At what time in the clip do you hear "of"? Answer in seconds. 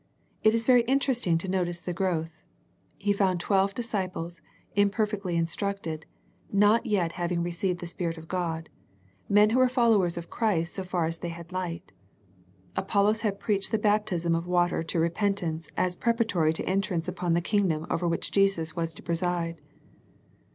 8.17-8.27, 10.17-10.27, 14.33-14.47